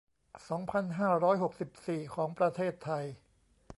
[0.49, 3.05] สองพันห้าร้อยหกสิบสี่ ของประเทศไทย